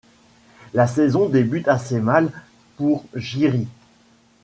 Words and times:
La 0.73 0.87
saison 0.87 1.29
débute 1.29 1.67
assez 1.67 1.99
mal 1.99 2.31
pour 2.75 3.05
Jiri. 3.13 3.67